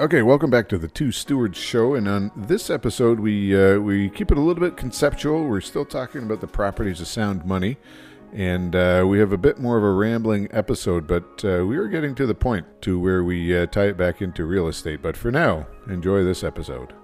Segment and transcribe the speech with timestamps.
[0.00, 4.08] Okay, welcome back to the Two Stewards Show, and on this episode, we uh, we
[4.08, 5.44] keep it a little bit conceptual.
[5.44, 7.76] We're still talking about the properties of sound money,
[8.32, 11.86] and uh, we have a bit more of a rambling episode, but uh, we are
[11.86, 15.02] getting to the point to where we uh, tie it back into real estate.
[15.02, 16.94] But for now, enjoy this episode.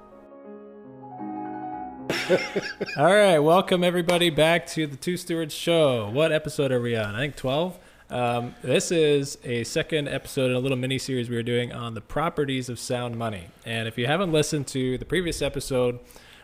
[2.96, 6.08] All right, welcome everybody back to the Two Stewards Show.
[6.08, 7.14] What episode are we on?
[7.14, 7.78] I think 12.
[8.08, 11.94] Um, this is a second episode in a little mini series we were doing on
[11.94, 13.48] the properties of sound money.
[13.64, 15.98] And if you haven't listened to the previous episode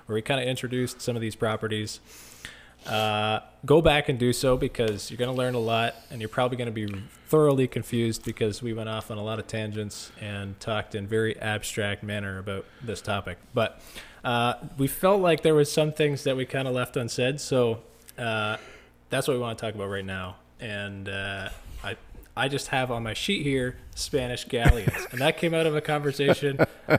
[0.06, 2.00] where we kind of introduced some of these properties,
[2.86, 6.28] uh, go back and do so because you're going to learn a lot and you're
[6.28, 6.92] probably going to be
[7.28, 11.38] thoroughly confused because we went off on a lot of tangents and talked in very
[11.38, 13.38] abstract manner about this topic.
[13.54, 13.80] But
[14.24, 17.82] uh, we felt like there was some things that we kind of left unsaid, so
[18.18, 18.56] uh,
[19.10, 21.50] that's what we want to talk about right now and uh,
[21.82, 21.96] I
[22.36, 25.80] I just have on my sheet here Spanish galleons, and that came out of a
[25.80, 26.58] conversation.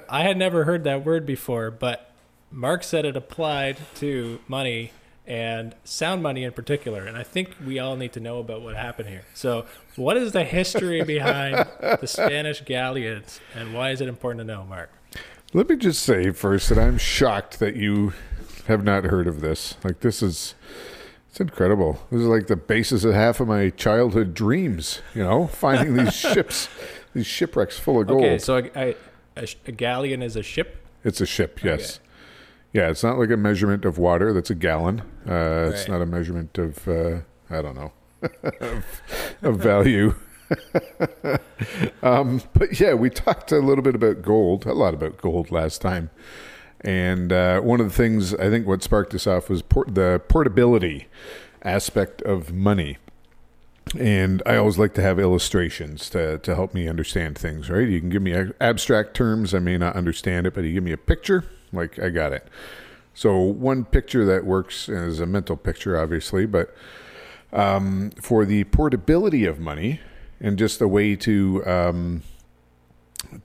[0.09, 2.11] I had never heard that word before, but
[2.51, 4.91] Mark said it applied to money
[5.25, 7.05] and sound money in particular.
[7.05, 9.23] And I think we all need to know about what happened here.
[9.33, 14.45] So, what is the history behind the Spanish galleons, and why is it important to
[14.45, 14.91] know, Mark?
[15.53, 18.13] Let me just say first that I'm shocked that you
[18.67, 19.75] have not heard of this.
[19.83, 20.55] Like this is
[21.33, 21.99] it's incredible.
[22.11, 25.01] This is like the basis of half of my childhood dreams.
[25.15, 26.69] You know, finding these ships,
[27.15, 28.23] these shipwrecks full of gold.
[28.23, 28.95] Okay, so a,
[29.35, 30.85] a, a galleon is a ship.
[31.03, 31.63] It's a ship.
[31.63, 31.95] Yes.
[31.95, 32.05] Okay.
[32.73, 34.31] Yeah, it's not like a measurement of water.
[34.31, 35.01] That's a gallon.
[35.27, 35.67] Uh, right.
[35.73, 37.93] It's not a measurement of uh, I don't know
[38.61, 39.01] of,
[39.41, 40.13] of value.
[42.03, 45.81] um, but yeah, we talked a little bit about gold, a lot about gold last
[45.81, 46.11] time.
[46.83, 50.21] And uh, one of the things I think what sparked this off was port- the
[50.27, 51.07] portability
[51.63, 52.97] aspect of money.
[53.97, 57.87] And I always like to have illustrations to, to help me understand things, right?
[57.87, 60.93] You can give me abstract terms, I may not understand it, but you give me
[60.93, 62.47] a picture, like I got it.
[63.13, 66.73] So, one picture that works is a mental picture, obviously, but
[67.51, 69.99] um, for the portability of money
[70.41, 72.23] and just a way to um,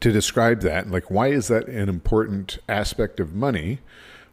[0.01, 0.91] to describe that.
[0.91, 3.79] Like, why is that an important aspect of money?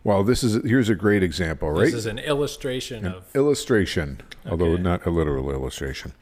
[0.03, 1.85] Well, this is here's a great example, right?
[1.85, 4.51] This is an illustration an of illustration, okay.
[4.51, 6.13] although not a literal illustration.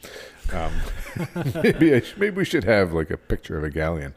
[0.54, 0.72] Um,
[1.64, 4.16] maybe I, maybe we should have like a picture of a galleon.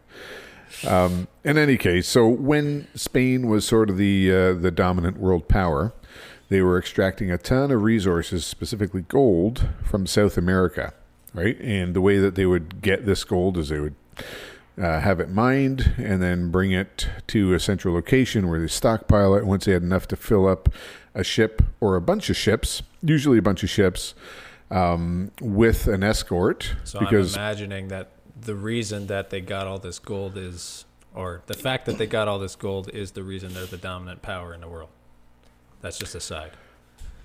[0.87, 5.49] Um, in any case, so when Spain was sort of the uh, the dominant world
[5.49, 5.93] power,
[6.49, 10.95] they were extracting a ton of resources, specifically gold, from South America,
[11.35, 11.59] right?
[11.61, 13.97] And the way that they would get this gold is they would
[14.81, 19.35] uh, have it mined, and then bring it to a central location where they stockpile
[19.35, 19.47] it.
[19.47, 20.69] Once they had enough to fill up
[21.15, 24.15] a ship or a bunch of ships, usually a bunch of ships,
[24.71, 26.75] um, with an escort.
[26.85, 31.43] So because I'm imagining that the reason that they got all this gold is, or
[31.47, 34.53] the fact that they got all this gold is the reason they're the dominant power
[34.53, 34.91] in the world.
[35.81, 36.53] That's just a side.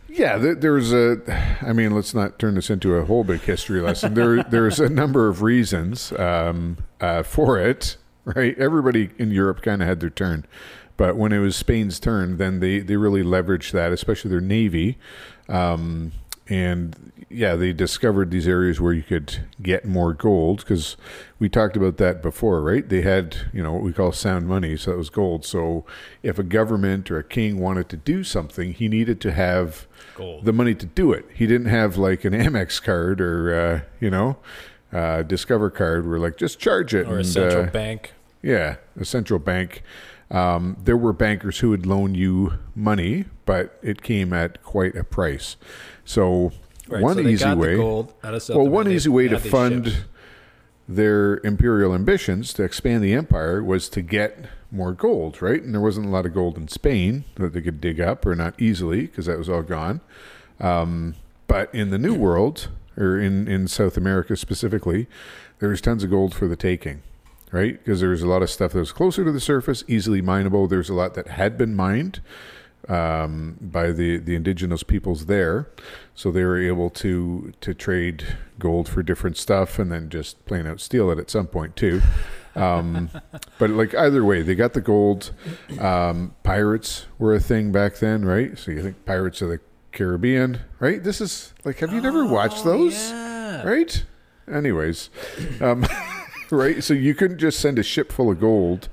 [0.07, 1.21] Yeah, there, there's a.
[1.61, 4.13] I mean, let's not turn this into a whole big history lesson.
[4.13, 7.97] There, there's a number of reasons um, uh, for it.
[8.23, 10.45] Right, everybody in Europe kind of had their turn,
[10.95, 14.97] but when it was Spain's turn, then they they really leveraged that, especially their navy.
[15.49, 16.11] Um,
[16.47, 20.97] and yeah, they discovered these areas where you could get more gold because
[21.39, 22.87] we talked about that before, right?
[22.87, 25.45] They had, you know, what we call sound money, so that was gold.
[25.45, 25.85] So
[26.23, 30.45] if a government or a king wanted to do something, he needed to have gold.
[30.45, 31.25] the money to do it.
[31.33, 34.37] He didn't have like an Amex card or, uh, you know,
[34.93, 37.07] uh, Discover card where like just charge it.
[37.07, 38.13] Or and, a central uh, bank.
[38.41, 39.83] Yeah, a central bank.
[40.29, 45.03] Um, there were bankers who would loan you money, but it came at quite a
[45.03, 45.57] price.
[46.05, 46.53] So
[46.91, 49.97] right, one so easy way, well, one easy way to fund ships.
[50.87, 55.61] their imperial ambitions to expand the empire was to get more gold, right?
[55.61, 58.35] And there wasn't a lot of gold in Spain that they could dig up, or
[58.35, 60.01] not easily because that was all gone.
[60.59, 61.15] Um,
[61.47, 65.07] but in the New World, or in in South America specifically,
[65.59, 67.03] there was tons of gold for the taking
[67.51, 67.83] right?
[67.83, 70.67] Because there's a lot of stuff that was closer to the surface, easily mineable.
[70.67, 72.21] There's a lot that had been mined
[72.87, 75.69] um, by the, the indigenous peoples there,
[76.15, 80.67] so they were able to to trade gold for different stuff and then just plain
[80.67, 82.01] out steal it at some point too.
[82.55, 83.09] Um,
[83.59, 85.33] but like either way, they got the gold.
[85.79, 88.57] Um, pirates were a thing back then, right?
[88.57, 89.59] So you think Pirates of the
[89.91, 91.03] Caribbean, right?
[91.03, 93.09] This is like, have you never watched oh, those?
[93.09, 93.67] Yeah.
[93.67, 94.05] Right?
[94.51, 95.09] Anyways,
[95.59, 95.85] um,
[96.51, 96.83] right?
[96.83, 98.89] So you couldn't just send a ship full of gold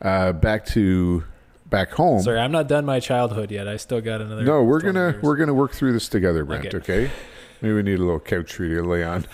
[0.00, 1.24] uh, back to
[1.66, 2.22] back home.
[2.22, 3.68] Sorry, I'm not done my childhood yet.
[3.68, 4.42] I still got another.
[4.42, 5.22] No, we're gonna years.
[5.22, 6.66] we're gonna work through this together, Brent.
[6.66, 6.76] Okay.
[6.76, 7.10] okay?
[7.60, 9.26] Maybe we need a little couch for you to lay on.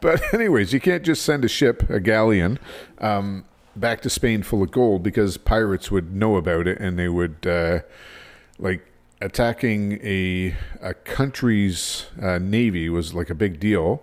[0.00, 2.58] but anyways, you can't just send a ship, a galleon,
[2.98, 3.44] um,
[3.76, 7.46] back to Spain full of gold because pirates would know about it and they would
[7.46, 7.80] uh,
[8.58, 8.84] like
[9.20, 14.02] attacking a a country's uh, navy was like a big deal.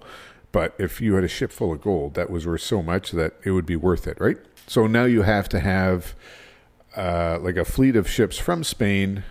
[0.51, 3.33] But if you had a ship full of gold, that was worth so much that
[3.43, 4.37] it would be worth it, right?
[4.67, 6.15] So now you have to have
[6.95, 9.23] uh, like a fleet of ships from Spain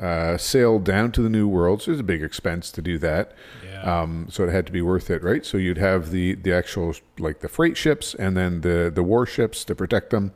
[0.00, 1.82] uh, sail down to the New World.
[1.82, 3.32] So it's a big expense to do that.
[3.64, 4.00] Yeah.
[4.00, 5.44] Um, so it had to be worth it, right?
[5.44, 9.64] So you'd have the the actual like the freight ships and then the the warships
[9.64, 10.32] to protect them,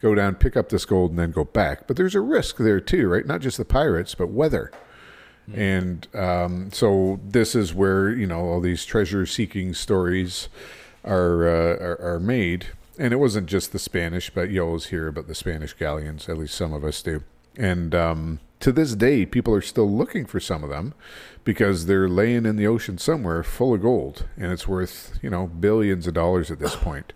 [0.00, 1.86] go down, pick up this gold, and then go back.
[1.86, 3.26] But there's a risk there too, right?
[3.26, 4.72] Not just the pirates, but weather.
[5.50, 5.58] Mm.
[5.58, 10.48] And um, so this is where you know all these treasure-seeking stories
[11.04, 12.68] are, uh, are, are made.
[12.98, 16.28] And it wasn't just the Spanish, but you always hear about the Spanish galleons.
[16.28, 17.22] At least some of us do.
[17.56, 20.94] And um, to this day, people are still looking for some of them
[21.44, 25.46] because they're laying in the ocean somewhere full of gold, and it's worth you know
[25.46, 27.12] billions of dollars at this point.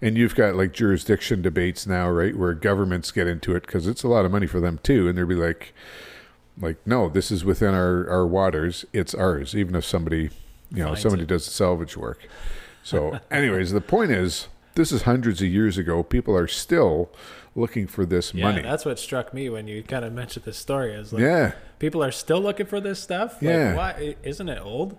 [0.00, 4.02] And you've got like jurisdiction debates now, right, where governments get into it because it's
[4.02, 5.72] a lot of money for them too, and they'll be like,
[6.60, 10.30] like, no, this is within our our waters, it's ours, even if somebody,
[10.70, 11.28] you know, Finds somebody it.
[11.28, 12.20] does salvage work.
[12.82, 16.02] So, anyways, the point is, this is hundreds of years ago.
[16.02, 17.10] People are still
[17.54, 18.62] looking for this yeah, money.
[18.62, 20.92] That's what struck me when you kind of mentioned this story.
[20.92, 23.34] Is like, yeah, people are still looking for this stuff.
[23.34, 24.96] Like, yeah, why isn't it old?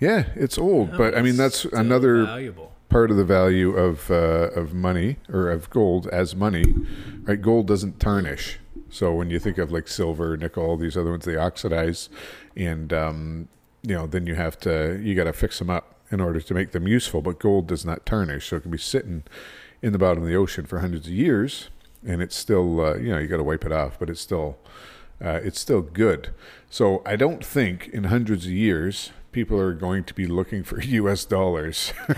[0.00, 2.72] Yeah, it's old, no, but I mean that's another valuable.
[2.88, 6.74] part of the value of uh, of money or of gold as money.
[7.22, 8.58] Right, gold doesn't tarnish.
[8.90, 12.08] So when you think of like silver, nickel, all these other ones, they oxidize,
[12.56, 13.48] and um,
[13.82, 16.54] you know then you have to you got to fix them up in order to
[16.54, 17.20] make them useful.
[17.20, 19.24] But gold does not tarnish, so it can be sitting
[19.82, 21.68] in the bottom of the ocean for hundreds of years,
[22.06, 24.56] and it's still uh, you know you got to wipe it off, but it's still
[25.22, 26.32] uh, it's still good.
[26.70, 30.80] So I don't think in hundreds of years people are going to be looking for
[31.00, 31.24] U.S.
[31.26, 31.92] dollars.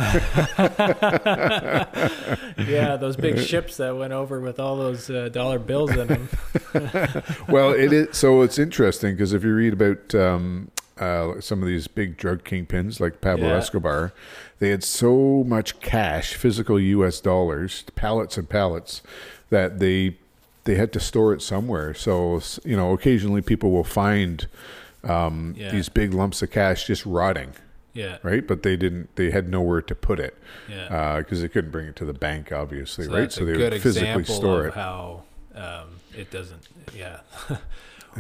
[2.69, 6.28] yeah, those big ships that went over with all those uh, dollar bills in them.
[7.49, 11.69] well, it is so it's interesting because if you read about um, uh, some of
[11.69, 13.56] these big drug kingpins like Pablo yeah.
[13.56, 14.12] Escobar,
[14.58, 17.20] they had so much cash, physical U.S.
[17.20, 19.02] dollars, pallets and pallets,
[19.50, 20.16] that they
[20.64, 21.94] they had to store it somewhere.
[21.94, 24.46] So you know, occasionally people will find
[25.04, 25.70] um, yeah.
[25.70, 27.52] these big lumps of cash just rotting.
[27.92, 28.19] Yeah.
[28.22, 28.46] Right.
[28.46, 29.14] But they didn't.
[29.16, 30.37] They had nowhere to put it.
[30.69, 31.16] Yeah.
[31.19, 33.06] Because uh, they couldn't bring it to the bank, obviously.
[33.06, 33.32] So right.
[33.32, 34.75] so they would physically store it.
[34.75, 35.22] How
[35.54, 36.69] um, it doesn't.
[36.94, 37.20] Yeah.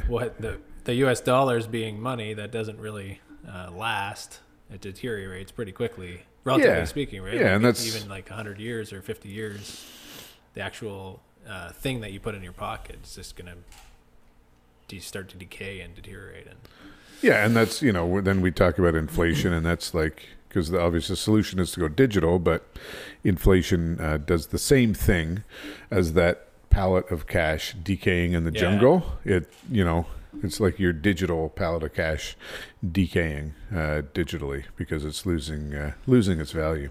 [0.06, 1.20] what the the U.S.
[1.20, 4.38] dollars being money that doesn't really uh, last.
[4.72, 6.84] It deteriorates pretty quickly, relatively yeah.
[6.84, 7.34] speaking, right?
[7.34, 9.84] Yeah, like and that's even like 100 years or 50 years.
[10.54, 13.56] The actual uh, thing that you put in your pocket is just going to
[14.88, 16.46] de- start to decay and deteriorate.
[16.46, 16.56] And
[17.20, 20.80] yeah, and that's you know then we talk about inflation, and that's like because the
[20.80, 22.66] obvious solution is to go digital, but
[23.24, 25.42] inflation uh, does the same thing
[25.90, 28.60] as that pallet of cash decaying in the yeah.
[28.60, 29.18] jungle.
[29.24, 30.06] It you know
[30.42, 32.36] it's like your digital pallet of cash
[32.86, 36.90] decaying uh, digitally because it's losing uh, losing its value.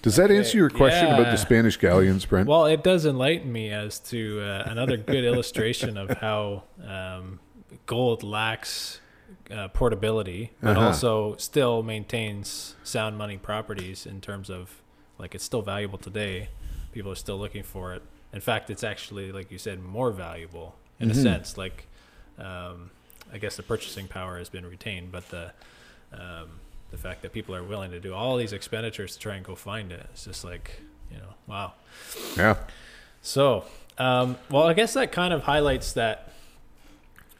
[0.00, 1.18] Does that answer your question yeah.
[1.18, 2.48] about the Spanish galleons, Brent?
[2.48, 7.40] Well, it does enlighten me as to uh, another good illustration of how um,
[7.84, 9.00] gold lacks
[9.50, 10.86] uh, portability, but uh-huh.
[10.86, 14.82] also still maintains sound money properties in terms of
[15.18, 16.48] like it's still valuable today.
[16.92, 18.02] People are still looking for it.
[18.32, 21.18] In fact, it's actually, like you said, more valuable in mm-hmm.
[21.18, 21.56] a sense.
[21.56, 21.87] Like,
[22.38, 22.90] um,
[23.32, 25.52] I guess the purchasing power has been retained, but the
[26.12, 29.44] um, the fact that people are willing to do all these expenditures to try and
[29.44, 30.06] go find it.
[30.12, 30.80] It's just like,
[31.10, 31.74] you know, wow.
[32.36, 32.56] Yeah.
[33.20, 33.64] So,
[33.98, 36.32] um, well, I guess that kind of highlights that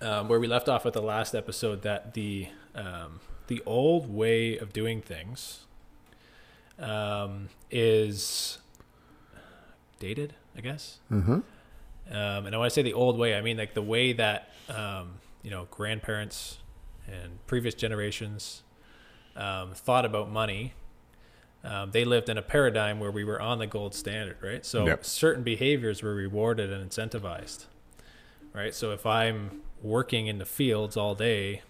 [0.00, 4.58] um, where we left off with the last episode that the um, the old way
[4.58, 5.64] of doing things
[6.78, 8.58] um, is
[9.98, 10.98] dated, I guess.
[11.10, 11.40] Mm-hmm.
[12.10, 15.14] Um, and when I say the old way, I mean like the way that um,
[15.42, 16.58] you know grandparents
[17.06, 18.62] and previous generations
[19.36, 20.74] um, thought about money,
[21.64, 24.64] um, they lived in a paradigm where we were on the gold standard, right?
[24.64, 25.04] So yep.
[25.04, 27.66] certain behaviors were rewarded and incentivized,
[28.52, 28.74] right?
[28.74, 31.62] So if I'm working in the fields all day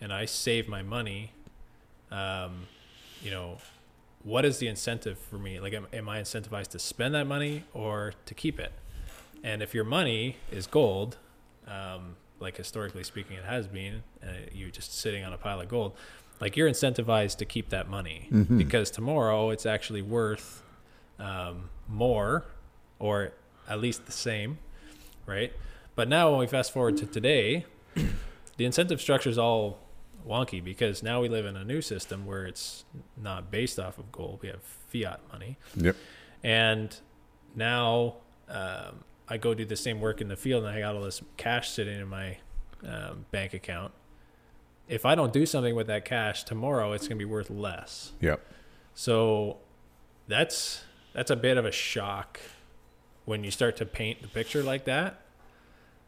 [0.00, 1.32] and I save my money,
[2.10, 2.66] um,
[3.22, 3.58] you know,
[4.22, 5.60] what is the incentive for me?
[5.60, 8.72] Like, am, am I incentivized to spend that money or to keep it?
[9.42, 11.16] And if your money is gold,
[11.66, 15.68] um, like historically speaking, it has been, uh, you're just sitting on a pile of
[15.68, 15.94] gold
[16.40, 18.58] like you're incentivized to keep that money mm-hmm.
[18.58, 20.62] because tomorrow it's actually worth
[21.18, 22.44] um, more
[22.98, 23.32] or
[23.68, 24.58] at least the same,
[25.26, 25.52] right?
[25.94, 27.66] But now when we fast forward to today,
[28.56, 29.78] the incentive structure is all
[30.26, 32.84] wonky because now we live in a new system where it's
[33.16, 34.40] not based off of gold.
[34.42, 35.58] We have fiat money.
[35.76, 35.96] Yep.
[36.44, 36.96] And
[37.56, 38.16] now
[38.48, 41.22] um, I go do the same work in the field and I got all this
[41.36, 42.38] cash sitting in my
[42.86, 43.92] um, bank account.
[44.88, 48.12] If I don't do something with that cash tomorrow, it's going to be worth less.
[48.20, 48.40] Yep.
[48.94, 49.58] So
[50.26, 50.82] that's
[51.12, 52.40] that's a bit of a shock
[53.24, 55.20] when you start to paint the picture like that.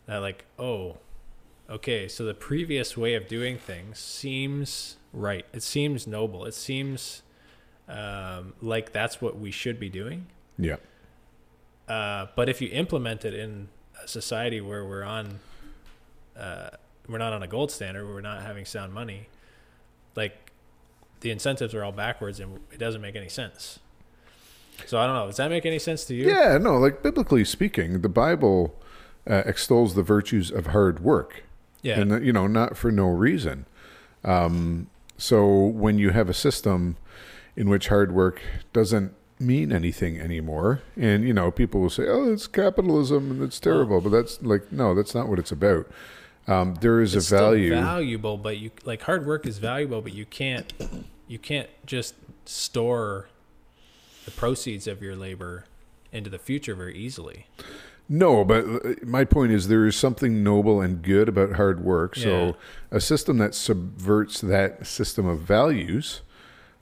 [0.07, 0.97] That like, oh,
[1.69, 5.45] okay, so the previous way of doing things seems right.
[5.53, 6.47] It seems noble.
[6.47, 7.23] It seems
[7.89, 10.27] um, like that's what we should be doing.
[10.59, 10.77] Yeah.
[11.90, 13.68] Uh, but if you implement it in
[14.02, 15.40] a society where we're on,
[16.38, 16.70] uh,
[17.09, 19.26] we're not on a gold standard, we're not having sound money,
[20.14, 20.52] like
[21.18, 23.80] the incentives are all backwards and it doesn't make any sense.
[24.87, 25.26] So I don't know.
[25.26, 26.28] Does that make any sense to you?
[26.28, 26.78] Yeah, no.
[26.78, 28.78] Like biblically speaking, the Bible
[29.28, 31.42] uh, extols the virtues of hard work.
[31.82, 33.66] Yeah, and you know, not for no reason.
[34.25, 36.97] Um, so when you have a system
[37.56, 38.40] in which hard work
[38.73, 43.59] doesn't mean anything anymore, and you know, people will say, "Oh, it's capitalism and it's
[43.59, 45.87] terrible," but that's like, no, that's not what it's about.
[46.47, 50.26] Um, there is a value, valuable, but you like hard work is valuable, but you
[50.26, 50.73] can't,
[51.28, 53.28] you can't just store
[54.25, 55.64] the proceeds of your labor
[56.12, 57.47] into the future very easily.
[58.09, 62.16] No, but uh, my point is there is something noble and good about hard work.
[62.16, 62.23] Yeah.
[62.25, 62.56] So
[62.90, 66.23] a system that subverts that system of values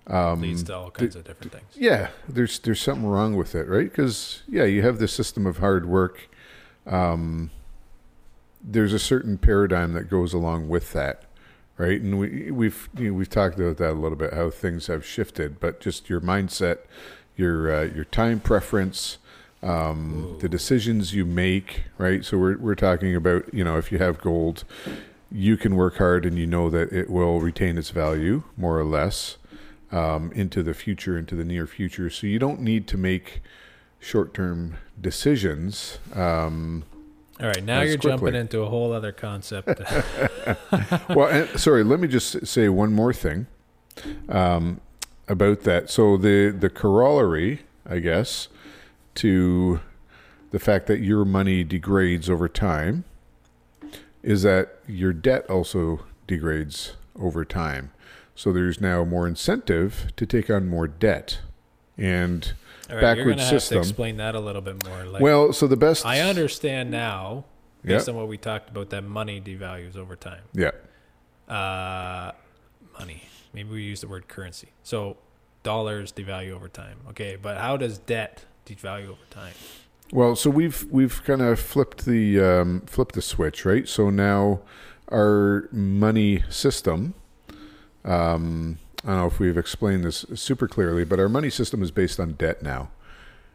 [0.09, 1.67] um, leads to all kinds th- of different things.
[1.75, 3.89] Yeah, there's there's something wrong with it, right?
[3.91, 6.29] Because yeah, you have this system of hard work.
[6.87, 7.51] Um,
[8.63, 11.25] there's a certain paradigm that goes along with that,
[11.77, 12.01] right?
[12.01, 15.05] And we we've you know, we've talked about that a little bit, how things have
[15.05, 16.79] shifted, but just your mindset
[17.39, 19.17] your uh, your time preference,
[19.63, 21.85] um, the decisions you make.
[21.97, 22.23] Right.
[22.25, 24.65] So we're we're talking about you know if you have gold,
[25.31, 28.85] you can work hard and you know that it will retain its value more or
[28.85, 29.39] less
[29.93, 32.11] um, into the future, into the near future.
[32.11, 33.43] So you don't need to make
[33.99, 35.99] short term decisions.
[36.15, 36.85] Um,
[37.41, 38.11] all right, now you're quickly.
[38.11, 39.69] jumping into a whole other concept.
[41.09, 43.47] well, and, sorry, let me just say one more thing.
[44.29, 44.81] Um,
[45.29, 45.91] about that.
[45.91, 48.49] So the the corollary, I guess,
[49.17, 49.81] to
[50.51, 53.05] the fact that your money degrades over time
[54.23, 57.91] is that your debt also degrades over time.
[58.39, 61.41] So there's now more incentive to take on more debt.
[61.97, 62.53] And
[62.89, 63.79] right, backward system.
[63.79, 65.03] explain that a little bit more.
[65.07, 67.47] Like, well, so the best I understand now,
[67.83, 68.15] based yep.
[68.15, 70.43] on what we talked about, that money devalues over time.
[70.53, 70.71] Yeah.
[71.53, 72.31] Uh,
[72.97, 73.25] money.
[73.53, 74.69] Maybe we use the word currency.
[74.85, 75.17] So
[75.65, 76.99] dollars devalue over time.
[77.11, 79.55] Okay, but how does debt devalue over time?
[80.13, 83.89] Well, so we've we've kind of flipped the um, flipped the switch, right?
[83.89, 84.61] So now
[85.11, 87.15] our money system.
[88.05, 91.91] Um, I don't know if we've explained this super clearly, but our money system is
[91.91, 92.91] based on debt now.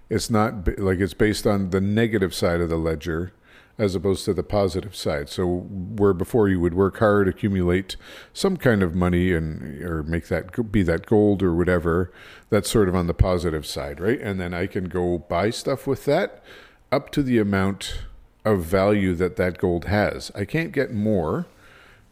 [0.09, 3.33] It's not like it's based on the negative side of the ledger
[3.77, 5.29] as opposed to the positive side.
[5.29, 7.95] So where before you would work hard, accumulate
[8.31, 12.11] some kind of money and or make that be that gold or whatever,
[12.49, 14.21] that's sort of on the positive side, right?
[14.21, 16.43] And then I can go buy stuff with that
[16.91, 18.03] up to the amount
[18.45, 20.31] of value that that gold has.
[20.35, 21.47] I can't get more.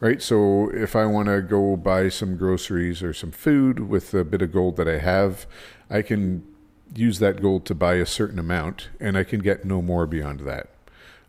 [0.02, 4.24] Right, so if I want to go buy some groceries or some food with a
[4.24, 5.46] bit of gold that I have,
[5.88, 6.44] I can
[6.92, 10.40] use that gold to buy a certain amount and I can get no more beyond
[10.40, 10.70] that.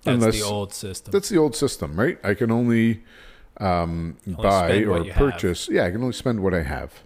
[0.01, 1.11] That's Unless, the old system.
[1.11, 2.17] That's the old system, right?
[2.23, 3.03] I can only,
[3.57, 5.67] um, only buy or purchase.
[5.67, 5.75] Have.
[5.75, 7.03] Yeah, I can only spend what I have,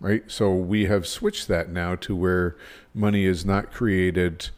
[0.00, 0.22] right?
[0.26, 2.56] So we have switched that now to where
[2.94, 4.48] money is not created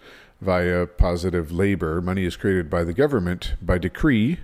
[0.41, 2.01] via positive labor.
[2.01, 4.39] Money is created by the government by decree,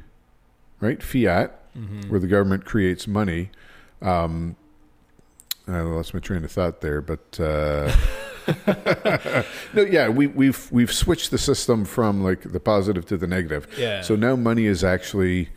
[0.81, 1.01] right?
[1.01, 2.11] Fiat, mm-hmm.
[2.11, 3.51] where the government creates money.
[4.03, 4.57] Um,
[5.67, 7.39] I lost my train of thought there, but.
[7.39, 7.95] Uh,
[9.75, 13.69] no, yeah, we, we've we've switched the system from like the positive to the negative.
[13.77, 14.01] Yeah.
[14.01, 15.51] So now money is actually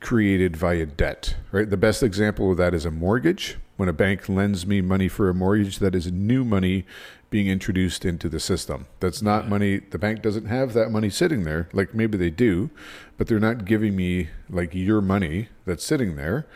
[0.00, 1.36] created via debt.
[1.52, 1.68] Right.
[1.68, 3.58] The best example of that is a mortgage.
[3.76, 6.84] When a bank lends me money for a mortgage, that is new money
[7.30, 8.86] being introduced into the system.
[9.00, 9.50] That's not yeah.
[9.50, 9.78] money.
[9.78, 11.68] The bank doesn't have that money sitting there.
[11.72, 12.70] Like maybe they do,
[13.16, 16.46] but they're not giving me like your money that's sitting there.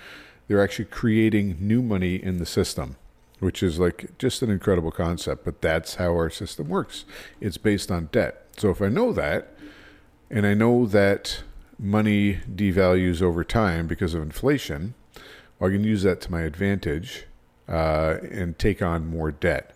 [0.48, 2.96] They're actually creating new money in the system
[3.42, 5.44] which is like just an incredible concept.
[5.44, 7.04] But that's how our system works.
[7.40, 8.46] It's based on debt.
[8.56, 9.48] So if I know that,
[10.30, 11.42] and I know that
[11.76, 14.94] money devalues over time because of inflation,
[15.58, 17.24] well, I can use that to my advantage
[17.68, 19.71] uh, and take on more debt.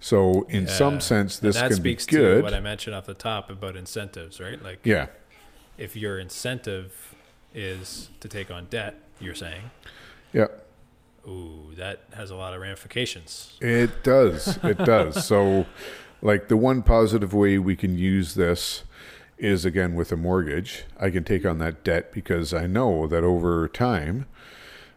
[0.00, 0.72] So in yeah.
[0.72, 2.38] some sense, this and that can speaks be good.
[2.38, 4.62] To what I mentioned off the top about incentives, right?
[4.62, 5.06] Like, yeah,
[5.76, 7.14] if your incentive
[7.54, 9.70] is to take on debt, you're saying,
[10.32, 10.46] yeah,
[11.26, 13.56] Ooh, that has a lot of ramifications.
[13.60, 14.58] It does.
[14.62, 15.26] It does.
[15.26, 15.66] so,
[16.22, 18.84] like the one positive way we can use this
[19.36, 20.84] is again with a mortgage.
[20.98, 24.26] I can take on that debt because I know that over time,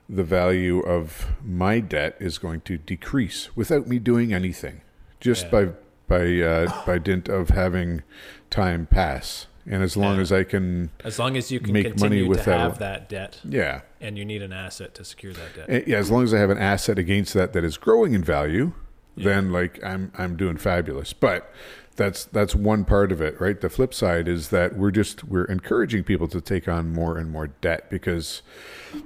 [0.08, 4.82] the value of my debt is going to decrease without me doing anything,
[5.24, 5.50] just yeah.
[5.50, 5.66] by
[6.08, 8.04] by uh, by dint of having
[8.50, 9.48] time pass.
[9.66, 10.22] And as long yeah.
[10.22, 13.40] as I can, as long as you can make money with that, have that debt,
[13.48, 15.70] yeah, and you need an asset to secure that debt.
[15.70, 18.26] And, yeah, as long as I have an asset against that that is growing in
[18.26, 18.74] value,
[19.16, 19.24] yeah.
[19.24, 21.14] then like I'm I'm doing fabulous.
[21.14, 21.50] But
[21.96, 23.60] that's that's one part of it, right?
[23.60, 27.32] The flip side is that we're just we're encouraging people to take on more and
[27.32, 28.42] more debt because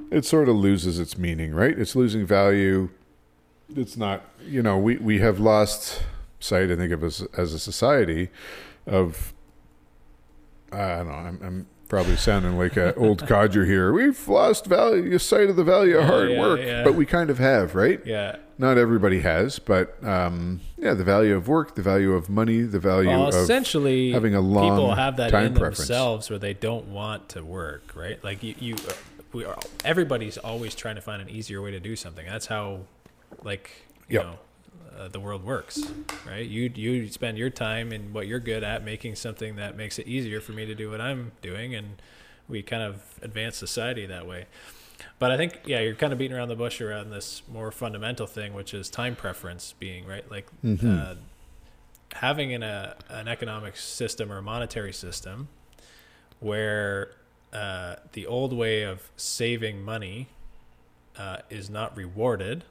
[0.10, 1.78] it sort of loses its meaning, right?
[1.78, 2.90] It's losing value.
[3.76, 6.04] It's not, you know, we we have lost
[6.40, 8.30] sight, I think, of us as a society
[8.86, 9.34] of
[10.72, 11.14] I don't know.
[11.14, 13.94] I'm, I'm probably sounding like an old codger here.
[13.94, 16.84] We've lost value, sight of the value of hard yeah, work, yeah.
[16.84, 18.02] but we kind of have, right?
[18.06, 18.38] Yeah.
[18.58, 22.80] Not everybody has, but um, yeah, the value of work, the value of money, the
[22.80, 25.78] value well, essentially having a long people have that time in preference.
[25.78, 28.22] themselves where they don't want to work, right?
[28.24, 28.76] Like you, you
[29.32, 32.26] we are, everybody's always trying to find an easier way to do something.
[32.26, 32.82] That's how,
[33.44, 33.72] like,
[34.08, 34.26] you yep.
[34.26, 34.40] know,
[34.98, 35.80] uh, the world works,
[36.26, 36.46] right?
[36.46, 40.08] You you spend your time and what you're good at making something that makes it
[40.08, 42.02] easier for me to do what I'm doing, and
[42.48, 44.46] we kind of advance society that way.
[45.20, 48.26] But I think yeah, you're kind of beating around the bush around this more fundamental
[48.26, 50.98] thing, which is time preference being right, like mm-hmm.
[51.00, 51.16] uh,
[52.14, 55.48] having an a an economic system or a monetary system
[56.40, 57.12] where
[57.54, 60.28] uh, the old way of saving money
[61.18, 62.64] uh, is not rewarded.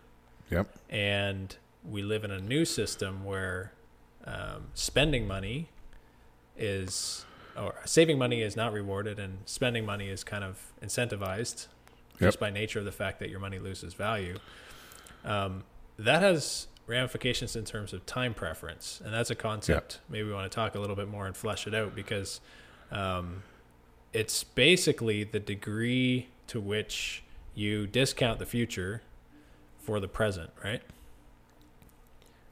[0.51, 0.69] Yep.
[0.89, 3.73] And we live in a new system where
[4.25, 5.69] um, spending money
[6.57, 7.25] is
[7.57, 11.69] or saving money is not rewarded and spending money is kind of incentivized
[12.13, 12.29] yep.
[12.29, 14.37] just by nature of the fact that your money loses value
[15.25, 15.65] um,
[15.99, 20.03] that has ramifications in terms of time preference and that's a concept yep.
[20.11, 22.41] maybe we want to talk a little bit more and flesh it out because
[22.91, 23.43] um,
[24.13, 27.23] it's basically the degree to which
[27.55, 29.03] you discount the future
[29.87, 30.83] for the present right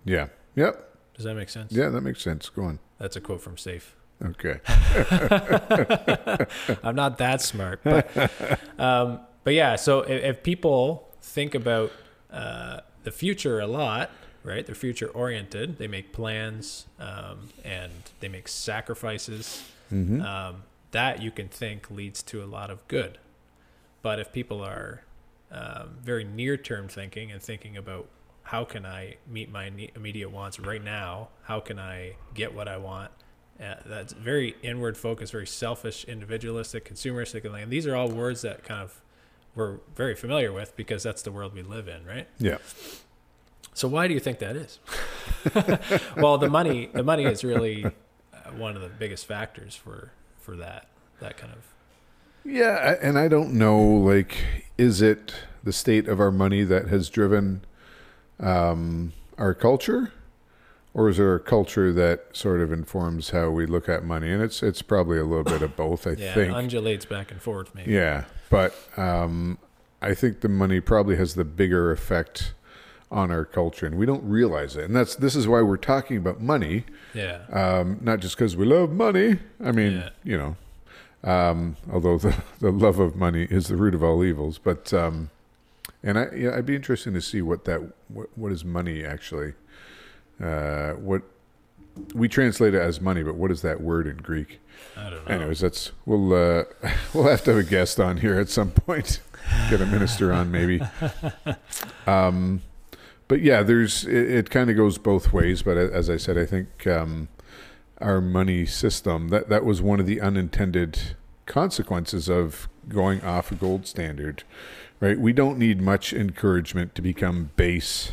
[0.04, 0.28] yeah.
[0.54, 0.96] Yep.
[1.14, 1.72] Does that make sense?
[1.72, 2.48] Yeah, that makes sense.
[2.48, 2.78] Go on.
[2.98, 3.92] That's a quote from Saif.
[4.22, 4.60] Okay.
[6.82, 9.76] I'm not that smart, but um, but yeah.
[9.76, 11.92] So if, if people think about
[12.32, 14.10] uh, the future a lot,
[14.42, 14.64] right?
[14.64, 15.78] They're future oriented.
[15.78, 19.64] They make plans um, and they make sacrifices.
[19.92, 20.22] Mm-hmm.
[20.22, 23.18] Um, that you can think leads to a lot of good.
[24.02, 25.02] But if people are
[25.50, 28.08] um, very near term thinking and thinking about
[28.42, 31.28] how can I meet my immediate wants right now?
[31.44, 33.10] How can I get what I want?
[33.60, 38.64] Uh, that's very inward focused, very selfish, individualistic, consumeristic, and these are all words that
[38.64, 39.00] kind of
[39.54, 42.26] we're very familiar with because that's the world we live in, right?
[42.38, 42.58] Yeah.
[43.72, 44.78] So why do you think that is?
[46.16, 50.56] well, the money, the money is really uh, one of the biggest factors for for
[50.56, 50.88] that
[51.20, 51.73] that kind of.
[52.44, 54.44] Yeah, and I don't know, like,
[54.76, 57.62] is it the state of our money that has driven
[58.38, 60.12] um, our culture,
[60.92, 64.30] or is there a culture that sort of informs how we look at money?
[64.30, 66.06] And it's it's probably a little bit of both.
[66.06, 67.92] I yeah, think it undulates back and forth, maybe.
[67.92, 69.58] Yeah, but um,
[70.02, 72.52] I think the money probably has the bigger effect
[73.10, 74.84] on our culture, and we don't realize it.
[74.84, 76.84] And that's this is why we're talking about money.
[77.14, 77.42] Yeah.
[77.50, 79.38] Um, not just because we love money.
[79.62, 80.10] I mean, yeah.
[80.22, 80.56] you know,
[81.24, 85.30] um, although the the love of money is the root of all evils, but um,
[86.02, 89.54] and I, yeah, I'd be interested to see what that what, what is money actually.
[90.42, 91.22] Uh, what
[92.12, 94.60] we translate it as money, but what is that word in Greek?
[94.96, 95.34] I don't know.
[95.34, 96.64] Anyways, that's we'll uh,
[97.14, 99.20] we'll have to have a guest on here at some point.
[99.70, 100.80] Get a minister on maybe.
[102.06, 102.62] Um,
[103.28, 105.62] but yeah, there's it, it kind of goes both ways.
[105.62, 107.28] But as I said, I think um,
[108.00, 113.54] our money system that that was one of the unintended consequences of going off a
[113.54, 114.44] gold standard
[115.04, 115.18] right?
[115.18, 118.12] We don't need much encouragement to become base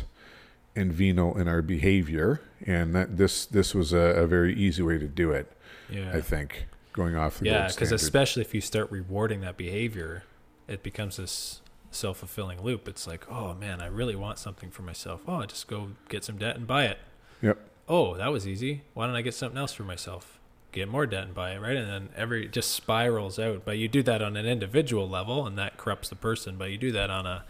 [0.76, 4.98] and venal in our behavior, and that this this was a, a very easy way
[4.98, 5.50] to do it.
[5.90, 10.24] Yeah, I think going off the yeah, because especially if you start rewarding that behavior,
[10.68, 12.88] it becomes this self fulfilling loop.
[12.88, 15.22] It's like, oh man, I really want something for myself.
[15.26, 16.98] Oh, I just go get some debt and buy it.
[17.40, 17.58] Yep.
[17.88, 18.82] Oh, that was easy.
[18.94, 20.38] Why don't I get something else for myself?
[20.72, 21.76] get more debt and buy it, right?
[21.76, 23.64] And then every just spirals out.
[23.64, 26.56] But you do that on an individual level, and that corrupts the person.
[26.56, 27.44] But you do that on a,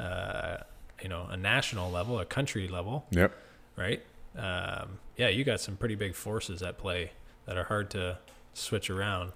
[0.00, 0.56] uh,
[1.02, 3.06] you know, a national level, a country level.
[3.10, 3.36] Yep.
[3.76, 4.02] Right.
[4.36, 7.12] Um, yeah, you got some pretty big forces at play
[7.44, 8.18] that are hard to
[8.54, 9.32] switch around.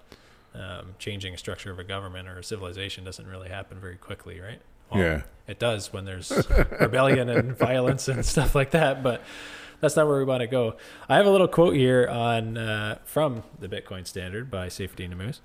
[0.53, 4.41] Um, changing a structure of a government or a civilization doesn't really happen very quickly,
[4.41, 4.61] right?
[4.91, 6.33] Well, yeah, it does when there's
[6.81, 9.23] rebellion and violence and stuff like that, but
[9.81, 10.77] that's not where we want to go.
[11.09, 15.41] I have a little quote here on uh, from the Bitcoin Standard by Saifedean Ammous.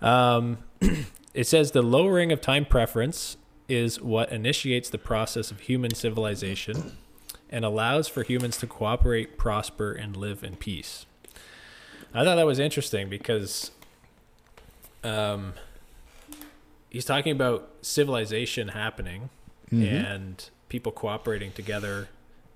[0.00, 0.58] Um,
[1.34, 3.36] it says the lowering of time preference
[3.68, 6.96] is what initiates the process of human civilization
[7.48, 11.06] and allows for humans to cooperate, prosper, and live in peace.
[12.14, 13.70] I thought that was interesting because
[15.04, 15.54] um,
[16.90, 19.30] he's talking about civilization happening
[19.70, 19.84] mm-hmm.
[19.84, 22.08] and people cooperating together,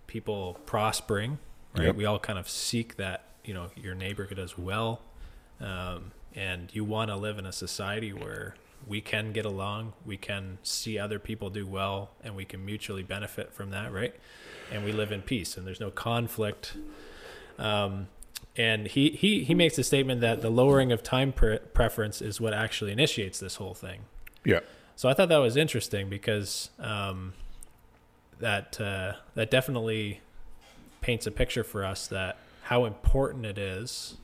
[0.07, 1.38] people prospering.
[1.77, 1.97] Right, yep.
[1.97, 3.25] we all kind of seek that.
[3.45, 5.03] You know, your neighbor does well,
[5.61, 10.16] um, and you want to live in a society where we can get along, we
[10.16, 14.14] can see other people do well, and we can mutually benefit from that, right?
[14.73, 16.77] And we live in peace, and there's no conflict.
[17.59, 18.09] Um,
[18.57, 22.40] and he, he he makes the statement that the lowering of time pre- preference is
[22.40, 24.03] what actually initiates this whole thing.
[24.45, 24.61] Yeah.
[24.95, 27.35] So I thought that was interesting because um,
[28.38, 30.20] that uh, that definitely
[31.01, 34.16] paints a picture for us that how important it is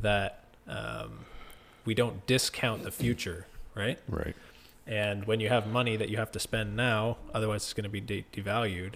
[0.00, 1.20] that um,
[1.84, 3.98] we don't discount the future, right?
[4.08, 4.36] Right.
[4.86, 7.90] And when you have money that you have to spend now, otherwise it's going to
[7.90, 8.94] be de- devalued.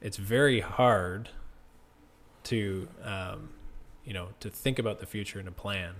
[0.00, 1.28] It's very hard
[2.44, 3.50] to um,
[4.04, 5.94] you know to think about the future and a plan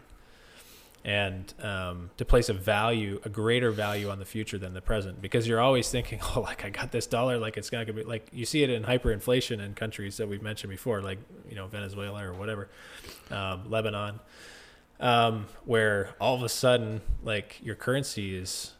[1.04, 5.20] and um, to place a value a greater value on the future than the present.
[5.20, 8.26] Because you're always thinking oh like i got this dollar like it's to be like
[8.32, 12.24] you see it in hyperinflation in countries that we've mentioned before like you know venezuela
[12.24, 12.68] or whatever
[13.30, 14.20] um, lebanon
[15.00, 18.72] um, where all of a sudden like your currency is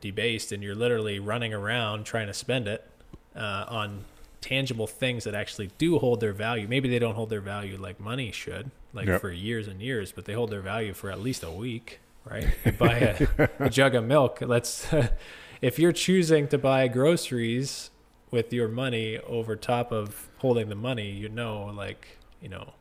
[0.00, 2.88] debased and you're literally running around trying to spend it
[3.36, 4.04] uh, on
[4.40, 6.68] tangible things that actually do hold their value.
[6.68, 9.20] Maybe they don't hold their value like money should, like yep.
[9.20, 12.46] for years and years, but they hold their value for at least a week, right?
[12.64, 12.98] You buy
[13.38, 14.38] a, a, jug of milk.
[14.40, 14.86] Let's,
[15.62, 17.90] if you're choosing to buy groceries
[18.30, 22.74] with your money over top of holding the money, you know, like, you know,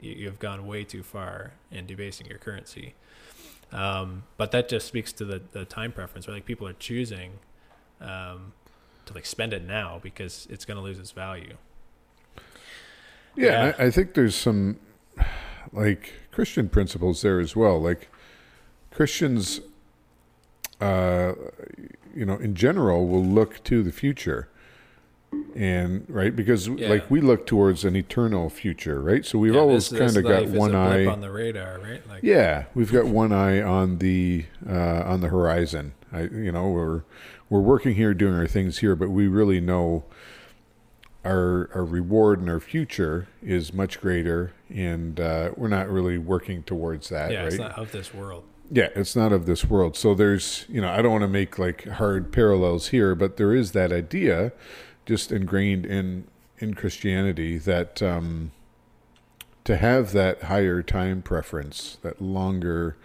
[0.00, 2.94] you, you've gone way too far in debasing your currency.
[3.72, 7.32] Um, but that just speaks to the, the time preference, where like people are choosing
[8.00, 8.52] um,
[9.06, 11.56] to like spend it now because it's going to lose its value.
[13.36, 13.74] Yeah, yeah.
[13.78, 14.78] I, I think there's some
[15.72, 17.80] like Christian principles there as well.
[17.80, 18.08] Like
[18.90, 19.60] Christians,
[20.80, 21.32] uh,
[22.14, 24.48] you know, in general, will look to the future
[25.56, 26.88] and right because yeah.
[26.88, 30.46] like we look towards an eternal future right so we've yeah, always kind of got
[30.46, 35.02] one eye on the radar right like, yeah we've got one eye on the uh,
[35.04, 37.02] on the horizon I, you know we're
[37.50, 40.04] we're working here, doing our things here, but we really know
[41.24, 46.62] our our reward and our future is much greater, and uh, we're not really working
[46.62, 47.30] towards that.
[47.30, 47.46] Yeah, right?
[47.48, 48.44] it's not of this world.
[48.70, 49.96] Yeah, it's not of this world.
[49.96, 53.54] So there's, you know, I don't want to make like hard parallels here, but there
[53.54, 54.52] is that idea,
[55.06, 56.26] just ingrained in
[56.58, 58.52] in Christianity that um,
[59.64, 62.96] to have that higher time preference, that longer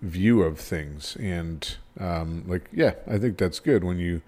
[0.00, 4.22] view of things and um, like yeah i think that's good when you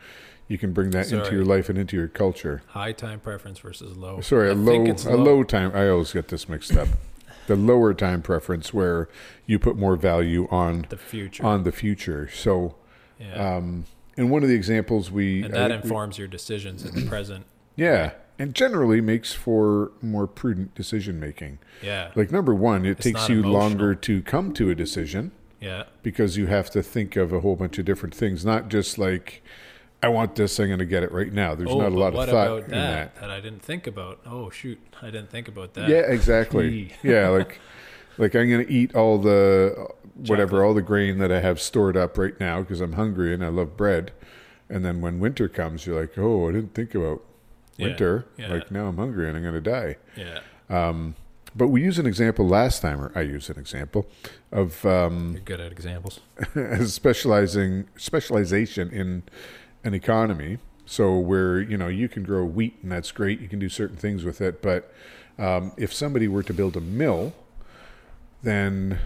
[0.49, 1.23] you can bring that sorry.
[1.23, 4.55] into your life and into your culture high time preference versus low sorry I a
[4.55, 5.17] low a low.
[5.17, 6.89] low time i always get this mixed up
[7.47, 9.09] the lower time preference where
[9.47, 12.75] you put more value on the future on the future so
[13.19, 13.57] yeah.
[13.57, 13.85] um
[14.17, 17.09] and one of the examples we and that I, informs we, your decisions in the
[17.09, 21.59] present yeah and generally makes for more prudent decision making.
[21.83, 22.11] Yeah.
[22.15, 23.53] Like number one, it it's takes you emotional.
[23.53, 25.33] longer to come to a decision.
[25.61, 25.85] Yeah.
[26.03, 29.43] Because you have to think of a whole bunch of different things, not just like,
[30.03, 31.55] I want this, I'm going to get it right now.
[31.55, 33.31] There's oh, not a lot of thought in that, that.
[33.31, 34.21] I didn't think about.
[34.25, 35.89] Oh shoot, I didn't think about that.
[35.89, 36.95] Yeah, exactly.
[37.03, 37.61] yeah, like
[38.17, 40.65] like I'm going to eat all the whatever, Chocolate.
[40.65, 43.49] all the grain that I have stored up right now because I'm hungry and I
[43.49, 44.13] love bread.
[44.69, 47.23] And then when winter comes, you're like, oh, I didn't think about
[47.79, 48.27] winter.
[48.37, 48.55] Yeah, yeah.
[48.55, 49.97] Like now I'm hungry and I'm going to die.
[50.17, 50.41] Yeah.
[50.69, 51.17] Um,
[51.55, 54.07] but we use an example last time, or I use an example
[54.53, 56.21] of um, You're good at examples.
[56.87, 59.23] specializing specialization in
[59.85, 60.59] an economy.
[60.87, 63.97] So where you know you can grow wheat and that's great, you can do certain
[63.97, 64.63] things with it.
[64.63, 64.93] But
[65.39, 67.33] um, if somebody were to build a mill,
[68.43, 68.99] then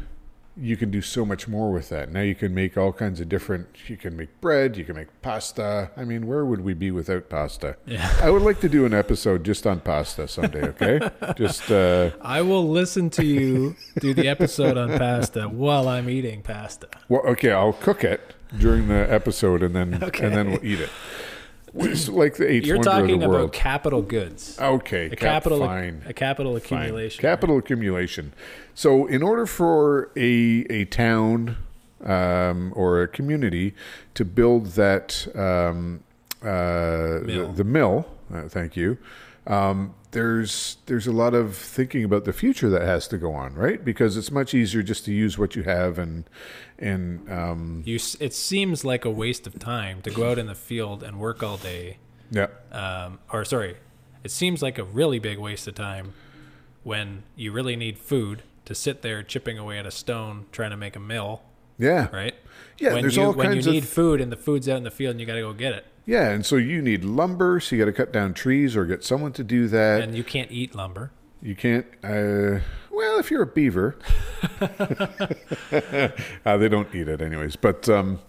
[0.57, 2.13] you can do so much more with that.
[2.13, 3.67] Now you can make all kinds of different.
[3.89, 4.77] You can make bread.
[4.77, 5.91] You can make pasta.
[5.97, 7.77] I mean, where would we be without pasta?
[7.87, 8.13] Yeah.
[8.23, 10.69] I would like to do an episode just on pasta someday.
[10.69, 11.01] Okay,
[11.37, 11.71] just.
[11.71, 16.89] Uh, I will listen to you do the episode on pasta while I'm eating pasta.
[17.09, 20.27] Well, okay, I'll cook it during the episode, and then okay.
[20.27, 20.91] and then we'll eat it.
[21.75, 23.41] Like the eighth You're wonder talking of the world.
[23.43, 24.59] about capital goods.
[24.61, 26.03] Okay, a cap, capital fine.
[26.07, 27.21] A capital accumulation.
[27.21, 27.31] Fine.
[27.31, 27.65] Capital right?
[27.65, 28.33] accumulation.
[28.75, 31.57] So, in order for a a town
[32.05, 33.75] um, or a community
[34.15, 36.05] to build that um,
[36.43, 37.49] uh, mill.
[37.49, 38.07] The, the, mill.
[38.33, 38.99] Uh, thank you.
[39.47, 43.55] Um, there's there's a lot of thinking about the future that has to go on,
[43.55, 43.85] right?
[43.85, 46.25] Because it's much easier just to use what you have and
[46.79, 47.99] and um, you.
[48.21, 51.43] It seems like a waste of time to go out in the field and work
[51.43, 51.99] all day.
[52.31, 52.49] Yeah.
[52.73, 53.77] Um, or sorry,
[54.23, 56.15] it seems like a really big waste of time
[56.83, 60.77] when you really need food to sit there chipping away at a stone trying to
[60.77, 61.43] make a mill.
[61.79, 62.09] Yeah.
[62.15, 62.35] Right.
[62.79, 62.95] Yeah.
[62.95, 64.85] When there's you, all when kinds you need of food and the food's out in
[64.85, 65.87] the field and you got to go get it.
[66.07, 69.03] Yeah, and so you need lumber, so you got to cut down trees or get
[69.03, 70.03] someone to do that.
[70.03, 71.11] And you can't eat lumber.
[71.45, 71.87] You can't.
[72.03, 73.99] Uh, well, if you're a beaver,
[74.61, 77.55] uh, they don't eat it anyways.
[77.57, 78.21] But um,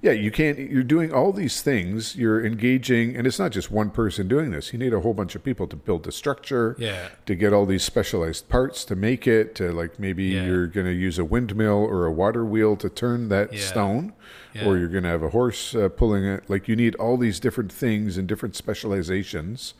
[0.00, 0.56] yeah, you can't.
[0.58, 2.14] You're doing all these things.
[2.14, 4.72] You're engaging, and it's not just one person doing this.
[4.72, 6.76] You need a whole bunch of people to build the structure.
[6.78, 7.08] Yeah.
[7.26, 9.56] To get all these specialized parts to make it.
[9.56, 10.44] To like maybe yeah.
[10.44, 13.60] you're going to use a windmill or a water wheel to turn that yeah.
[13.60, 14.12] stone,
[14.54, 14.66] yeah.
[14.66, 16.48] or you're going to have a horse uh, pulling it.
[16.48, 19.74] Like you need all these different things and different specializations,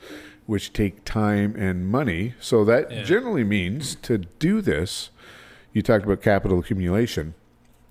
[0.47, 2.35] which take time and money.
[2.41, 5.11] So that generally means to do this.
[5.73, 7.35] You talked about capital accumulation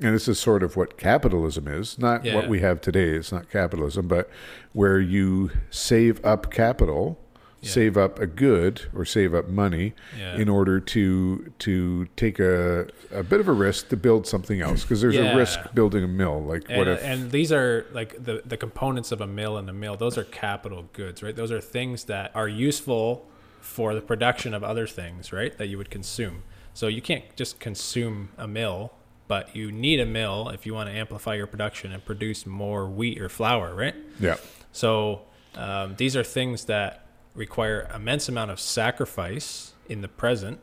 [0.02, 2.36] and this is sort of what capitalism is not yeah.
[2.36, 4.30] what we have today it's not capitalism but
[4.74, 7.20] where you save up capital
[7.62, 7.70] yeah.
[7.70, 10.36] save up a good or save up money yeah.
[10.36, 14.82] in order to to take a, a bit of a risk to build something else
[14.82, 18.24] because there's a risk building a mill like and, what if and these are like
[18.24, 21.52] the the components of a mill and the mill those are capital goods right those
[21.52, 23.26] are things that are useful
[23.60, 26.44] for the production of other things right that you would consume
[26.74, 28.92] so you can't just consume a mill
[29.32, 32.86] but you need a mill if you want to amplify your production and produce more
[32.90, 33.96] wheat or flour, right?
[34.20, 34.36] Yeah.
[34.74, 35.22] So
[35.56, 40.60] um, these are things that require immense amount of sacrifice in the present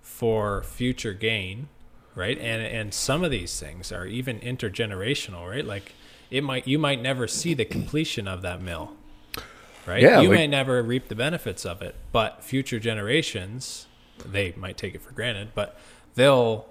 [0.00, 1.68] for future gain,
[2.14, 2.38] right?
[2.38, 5.64] And and some of these things are even intergenerational, right?
[5.64, 5.94] Like
[6.30, 8.92] it might you might never see the completion of that mill,
[9.86, 10.02] right?
[10.02, 13.86] Yeah, you like, may never reap the benefits of it, but future generations
[14.24, 15.78] they might take it for granted, but
[16.14, 16.66] they'll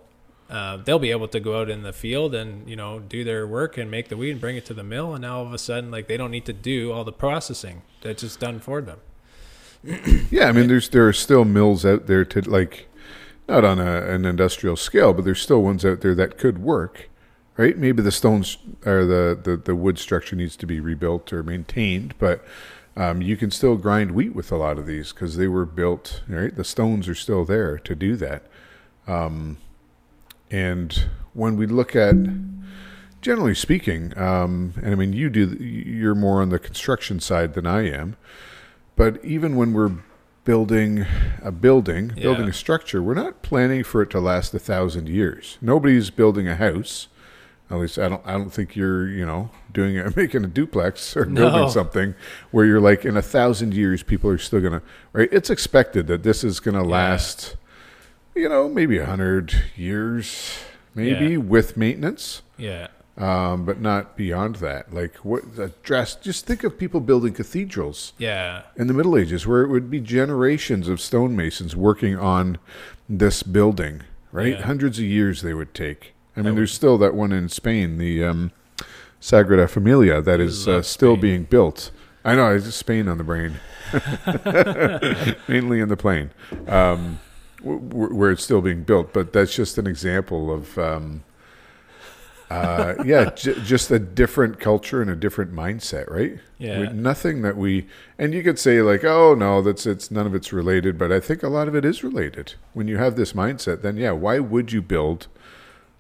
[0.49, 3.47] uh, they'll be able to go out in the field and you know do their
[3.47, 5.53] work and make the wheat and bring it to the mill and now all of
[5.53, 8.79] a sudden like they don't need to do all the processing that's just done for
[8.79, 8.99] them
[10.31, 12.87] yeah i mean there's there are still mills out there to like
[13.47, 17.09] not on a, an industrial scale but there's still ones out there that could work
[17.57, 17.77] right?
[17.77, 22.13] Maybe the stones or the, the, the wood structure needs to be rebuilt or maintained
[22.19, 22.43] but
[22.97, 26.21] um, you can still grind wheat with a lot of these because they were built
[26.27, 26.55] right?
[26.55, 28.43] The stones are still there to do that.
[29.07, 29.57] Um,
[30.51, 32.15] and when we look at,
[33.21, 37.65] generally speaking, um, and I mean, you do, you're more on the construction side than
[37.65, 38.15] I am,
[38.95, 39.91] but even when we're
[40.43, 41.05] building
[41.41, 42.23] a building, yeah.
[42.23, 45.57] building a structure, we're not planning for it to last a thousand years.
[45.61, 47.07] Nobody's building a house.
[47.69, 48.21] At least I don't.
[48.25, 51.49] I don't think you're, you know, doing it, making a duplex or no.
[51.49, 52.15] building something
[52.51, 54.83] where you're like in a thousand years, people are still gonna.
[55.13, 55.29] Right?
[55.31, 56.89] It's expected that this is gonna yeah.
[56.89, 57.55] last
[58.35, 60.59] you know, maybe a hundred years,
[60.93, 61.37] maybe yeah.
[61.37, 62.41] with maintenance.
[62.57, 62.87] Yeah.
[63.17, 64.93] Um, but not beyond that.
[64.93, 66.15] Like what dress?
[66.15, 68.11] Just think of people building cathedrals.
[68.17, 68.63] Yeah.
[68.75, 72.57] In the Middle Ages, where it would be generations of stonemasons working on
[73.07, 74.01] this building,
[74.33, 74.59] right?
[74.59, 74.63] Yeah.
[74.63, 76.13] Hundreds of years they would take.
[76.35, 78.51] I mean, there's still that one in Spain, the um,
[79.21, 81.91] Sagrada Familia, that is uh, still being built.
[82.25, 83.53] I know, it's just Spain on the brain,
[85.47, 86.31] mainly in the plane.
[86.67, 87.19] Um,
[87.63, 89.13] where it's still being built.
[89.13, 91.23] But that's just an example of, um,
[92.55, 96.39] uh, yeah, j- just a different culture and a different mindset, right?
[96.57, 96.79] Yeah.
[96.79, 97.87] We, nothing that we,
[98.17, 101.19] and you could say like, oh no, that's it's none of it's related, but I
[101.19, 102.53] think a lot of it is related.
[102.73, 105.27] When you have this mindset, then yeah, why would you build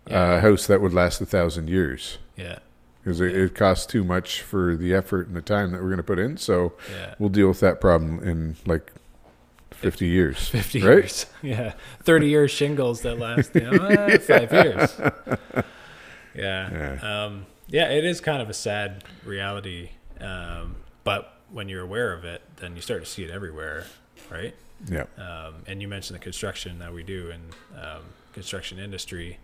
[0.07, 0.35] yeah.
[0.35, 2.17] a house that would last a thousand years?
[2.35, 2.59] Yeah
[3.05, 5.97] because it, it, costs too much for the effort and the time that we're going
[5.97, 6.37] to put in.
[6.37, 7.13] So yeah.
[7.19, 8.91] we'll deal with that problem in like
[9.69, 10.47] 50 years.
[10.49, 10.95] 50 right?
[10.95, 11.25] years.
[11.43, 11.73] Yeah.
[12.01, 14.99] 30 year shingles that last you know, uh, five years.
[16.35, 16.97] Yeah.
[17.01, 17.23] Yeah.
[17.25, 19.89] Um, yeah, it is kind of a sad reality.
[20.19, 23.85] Um, but when you're aware of it, then you start to see it everywhere,
[24.29, 24.55] right?
[24.89, 25.05] Yeah.
[25.17, 27.41] Um, and you mentioned the construction that we do in
[27.79, 28.01] um,
[28.33, 29.39] construction industry.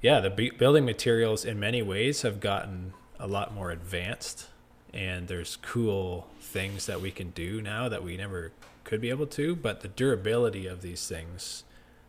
[0.00, 4.48] Yeah, the b- building materials in many ways have gotten a lot more advanced,
[4.92, 8.52] and there's cool things that we can do now that we never
[8.84, 11.64] could be able to, but the durability of these things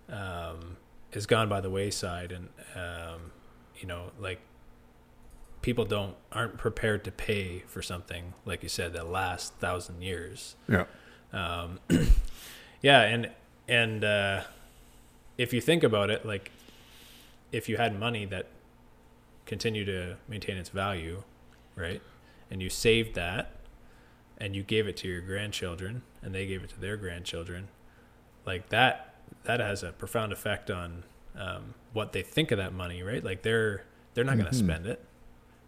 [0.09, 0.77] um,
[1.11, 3.31] is gone by the wayside, and um,
[3.83, 4.39] you know, like
[5.61, 10.55] people don't aren't prepared to pay for something like you said that lasts thousand years.
[10.69, 10.85] Yeah.
[11.33, 11.79] Um,
[12.81, 13.29] yeah, and
[13.67, 14.43] and uh,
[15.37, 16.51] if you think about it, like
[17.51, 18.47] if you had money that
[19.45, 21.23] continued to maintain its value,
[21.75, 22.01] right,
[22.49, 23.51] and you saved that
[24.37, 27.67] and you gave it to your grandchildren and they gave it to their grandchildren,
[28.45, 31.03] like that that has a profound effect on
[31.37, 33.23] um, what they think of that money, right?
[33.23, 34.67] Like they're they're not going to mm-hmm.
[34.67, 35.03] spend it,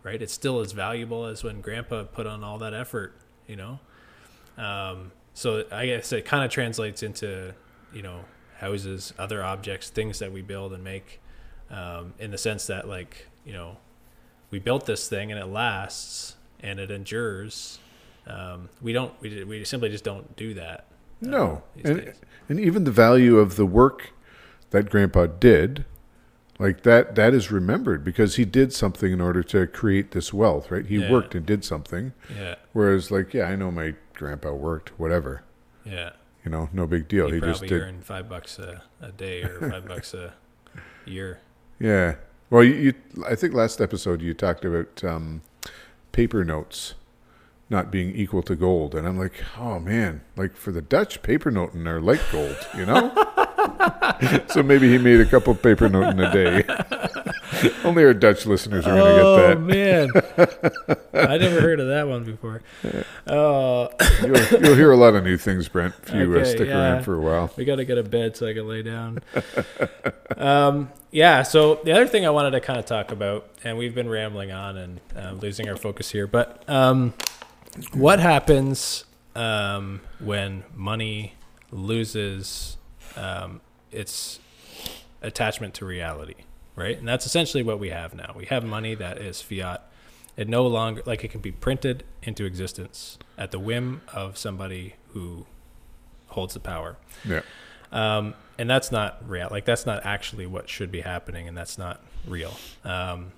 [0.04, 0.22] right?
[0.22, 3.16] It's still as valuable as when Grandpa put on all that effort,
[3.48, 3.80] you know.
[4.58, 7.54] Um, so I guess it kind of translates into
[7.94, 8.26] you know
[8.58, 11.22] houses, other objects, things that we build and make,
[11.70, 13.78] um, in the sense that like you know
[14.52, 17.80] we built this thing and it lasts and it endures.
[18.28, 20.86] Um, we don't we, we simply just don't do that.
[21.24, 22.14] Uh, no, and,
[22.50, 24.12] and even the value of the work
[24.72, 25.86] that Grandpa did,
[26.60, 30.72] like that, that is remembered because he did something in order to create this wealth,
[30.72, 30.86] right?
[30.86, 31.12] He yeah.
[31.12, 32.14] worked and did something.
[32.34, 32.56] Yeah.
[32.74, 35.44] Whereas, like, yeah, I know my grandpa worked, whatever.
[35.84, 36.12] Yeah.
[36.44, 37.28] You know, no big deal.
[37.28, 37.82] He, he just did.
[37.82, 40.34] earned five bucks a, a day or five bucks a
[41.06, 41.40] year.
[41.80, 42.16] Yeah.
[42.50, 42.94] Well, you, you,
[43.28, 45.42] I think last episode you talked about um,
[46.12, 46.94] paper notes
[47.70, 51.88] not being equal to gold, and I'm like, oh man, like for the Dutch, pepernoten
[51.88, 53.12] are like gold, you know.
[54.48, 56.64] so maybe he made a couple paper note in a day.
[57.84, 60.88] Only our Dutch listeners are going to oh, get that.
[60.88, 62.62] Oh man, I never heard of that one before.
[63.26, 63.88] Uh,
[64.22, 66.68] you'll, you'll, hear a lot of new things, Brent, if you uh, okay, uh, stick
[66.68, 66.78] yeah.
[66.78, 67.52] around for a while.
[67.56, 69.20] We got to get a bed so I can lay down.
[70.38, 71.44] um, yeah.
[71.44, 74.52] So the other thing I wanted to kind of talk about, and we've been rambling
[74.52, 77.14] on and uh, losing our focus here, but um,
[77.94, 81.34] what happens um, when money
[81.72, 82.78] loses
[83.16, 84.40] um, its
[85.22, 86.36] attachment to reality,
[86.76, 86.98] right?
[86.98, 88.34] And that's essentially what we have now.
[88.36, 89.90] We have money that is fiat.
[90.38, 94.96] It no longer like it can be printed into existence at the whim of somebody
[95.10, 95.46] who
[96.28, 96.98] holds the power.
[97.24, 97.42] Yeah.
[97.92, 99.48] Um, and that's not real.
[99.50, 102.54] Like that's not actually what should be happening, and that's not real.
[102.84, 103.32] Um,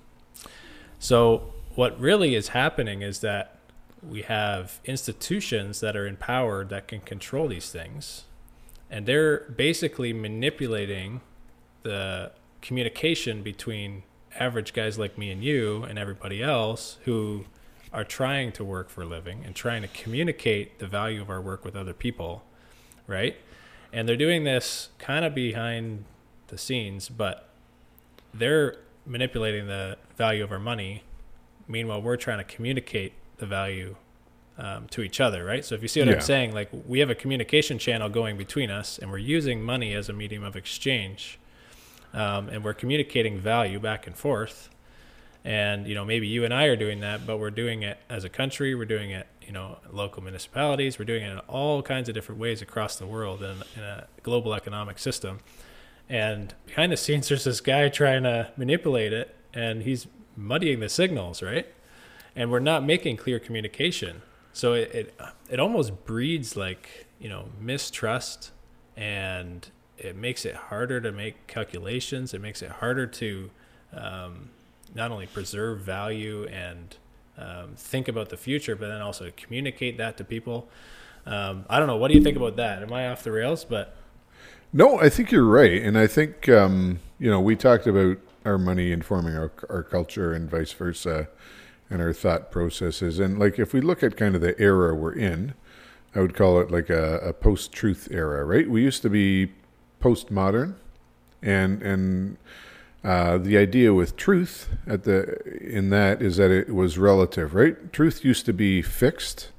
[0.98, 3.58] so what really is happening is that
[4.02, 8.24] we have institutions that are empowered that can control these things
[8.90, 11.20] and they're basically manipulating
[11.82, 14.02] the communication between
[14.38, 17.44] average guys like me and you and everybody else who
[17.92, 21.40] are trying to work for a living and trying to communicate the value of our
[21.40, 22.44] work with other people,
[23.06, 23.36] right?
[23.92, 26.04] And they're doing this kind of behind
[26.48, 27.48] the scenes, but
[28.34, 31.02] they're manipulating the value of our money.
[31.66, 33.96] Meanwhile, we're trying to communicate the value
[34.58, 35.64] um, to each other, right?
[35.64, 36.16] So if you see what yeah.
[36.16, 39.94] I'm saying, like we have a communication channel going between us, and we're using money
[39.94, 41.38] as a medium of exchange,
[42.12, 44.68] um, and we're communicating value back and forth.
[45.44, 48.24] And you know, maybe you and I are doing that, but we're doing it as
[48.24, 48.74] a country.
[48.74, 50.98] We're doing it, you know, local municipalities.
[50.98, 54.08] We're doing it in all kinds of different ways across the world in, in a
[54.22, 55.38] global economic system.
[56.08, 60.88] And behind the scenes, there's this guy trying to manipulate it, and he's muddying the
[60.88, 61.66] signals, right?
[62.34, 64.22] And we're not making clear communication.
[64.58, 68.50] So it, it it almost breeds like you know mistrust,
[68.96, 69.64] and
[69.96, 72.34] it makes it harder to make calculations.
[72.34, 73.50] It makes it harder to
[73.92, 74.50] um,
[74.96, 76.96] not only preserve value and
[77.36, 80.68] um, think about the future, but then also communicate that to people.
[81.24, 81.96] Um, I don't know.
[81.96, 82.82] What do you think about that?
[82.82, 83.64] Am I off the rails?
[83.64, 83.94] But
[84.72, 88.58] no, I think you're right, and I think um, you know we talked about our
[88.58, 91.28] money informing our our culture and vice versa
[91.90, 93.18] and our thought processes.
[93.18, 95.54] And like if we look at kind of the era we're in,
[96.14, 98.68] I would call it like a, a post-truth era, right?
[98.68, 99.52] We used to be
[100.00, 100.74] postmodern,
[101.42, 102.36] and and
[103.04, 107.92] uh, the idea with truth at the in that is that it was relative, right?
[107.92, 109.50] Truth used to be fixed,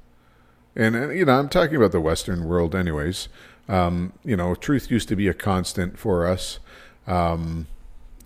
[0.74, 3.28] and, and you know I'm talking about the Western world, anyways.
[3.68, 6.58] Um, you know, truth used to be a constant for us,
[7.06, 7.68] um,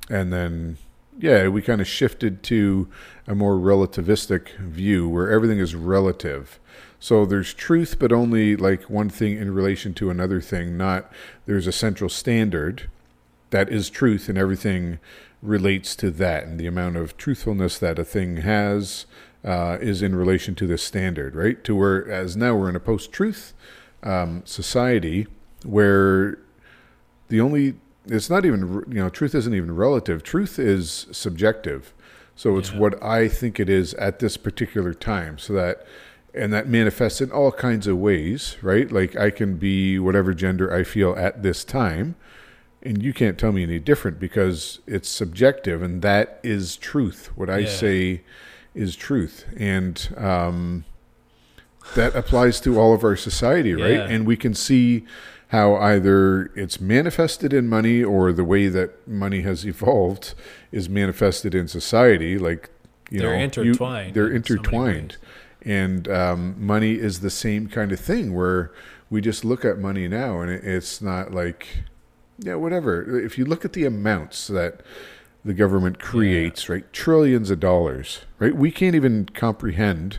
[0.08, 0.78] and then
[1.18, 2.88] yeah, we kind of shifted to
[3.26, 6.58] a more relativistic view where everything is relative.
[6.98, 11.12] So there's truth, but only like one thing in relation to another thing, not
[11.46, 12.88] there's a central standard
[13.50, 14.98] that is truth and everything
[15.42, 16.44] relates to that.
[16.44, 19.06] And the amount of truthfulness that a thing has
[19.44, 21.62] uh, is in relation to this standard, right?
[21.64, 23.52] To where, as now we're in a post truth
[24.02, 25.26] um, society
[25.64, 26.38] where
[27.28, 27.74] the only
[28.06, 30.22] it's not even you know truth isn't even relative.
[30.22, 31.92] Truth is subjective.
[32.36, 32.78] So it's yeah.
[32.78, 35.38] what i think it is at this particular time.
[35.38, 35.86] So that
[36.34, 38.90] and that manifests in all kinds of ways right?
[38.90, 42.16] Like i can be whatever gender i feel at this time
[42.82, 47.30] and you can't tell me any different because it's subjective and that is truth.
[47.34, 47.68] What i yeah.
[47.68, 48.22] say
[48.74, 49.46] is truth.
[49.56, 50.84] And um,
[51.94, 53.92] that applies to all of our society right?
[53.92, 54.08] Yeah.
[54.08, 55.04] and we can see
[55.48, 60.34] how either it's manifested in money or the way that money has evolved
[60.72, 62.38] is manifested in society.
[62.38, 62.70] Like
[63.10, 64.08] you they're know, intertwined.
[64.08, 68.72] You, they're intertwined, so And um, money is the same kind of thing where
[69.10, 71.84] we just look at money now and it's not like,
[72.38, 73.18] yeah, whatever.
[73.18, 74.80] If you look at the amounts that
[75.44, 76.76] the government creates, yeah.
[76.76, 80.18] right, trillions of dollars, right, we can't even comprehend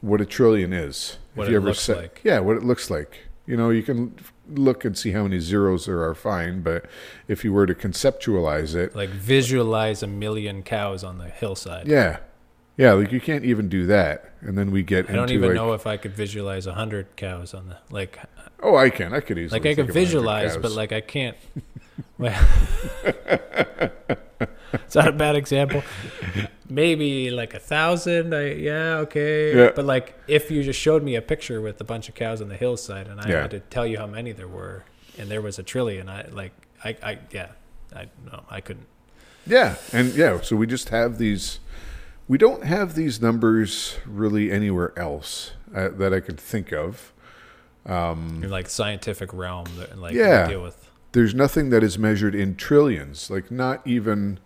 [0.00, 1.18] what a trillion is.
[1.34, 2.20] What if you ever like.
[2.24, 3.28] Yeah, what it looks like.
[3.46, 4.14] You know, you can
[4.48, 6.62] look and see how many zeros there are, fine.
[6.62, 6.86] But
[7.28, 11.86] if you were to conceptualize it, like visualize a million cows on the hillside.
[11.86, 12.18] Yeah,
[12.76, 12.92] yeah.
[12.92, 14.32] Like you can't even do that.
[14.40, 15.10] And then we get.
[15.10, 18.18] I don't even like, know if I could visualize a hundred cows on the like.
[18.62, 19.12] Oh, I can.
[19.12, 19.60] I could easily.
[19.60, 21.36] Like I can visualize, but like I can't.
[24.86, 25.82] Is that a bad example?
[26.68, 28.34] Maybe like a thousand.
[28.34, 29.56] I, yeah, okay.
[29.56, 29.70] Yeah.
[29.74, 32.48] But like, if you just showed me a picture with a bunch of cows on
[32.48, 33.42] the hillside, and I yeah.
[33.42, 34.84] had to tell you how many there were,
[35.18, 36.52] and there was a trillion, I like,
[36.84, 37.48] I, I, yeah,
[37.94, 38.86] I no, I couldn't.
[39.46, 41.60] Yeah, and yeah, so we just have these.
[42.26, 47.12] We don't have these numbers really anywhere else uh, that I could think of.
[47.84, 50.83] Um, in like scientific realm, that, like yeah, deal with.
[51.14, 53.30] There's nothing that is measured in trillions.
[53.30, 54.38] Like not even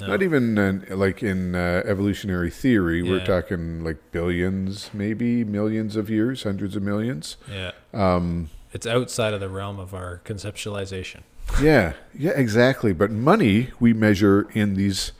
[0.00, 0.06] no.
[0.06, 3.10] Not even uh, like in uh, evolutionary theory, yeah.
[3.10, 7.36] we're talking like billions, maybe millions of years, hundreds of millions.
[7.50, 7.72] Yeah.
[7.92, 11.20] Um, it's outside of the realm of our conceptualization.
[11.60, 12.92] yeah, yeah, exactly.
[12.92, 15.12] But money we measure in these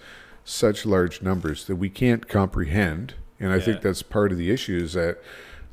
[0.44, 3.64] such large numbers that we can't comprehend, and I yeah.
[3.64, 5.18] think that's part of the issue is that,